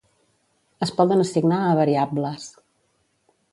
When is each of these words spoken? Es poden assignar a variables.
Es 0.85 0.91
poden 1.01 1.21
assignar 1.25 1.61
a 1.67 1.77
variables. 1.81 2.49